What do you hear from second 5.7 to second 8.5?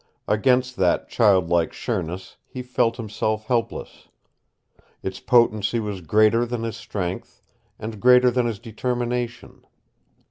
was greater than his strength and greater than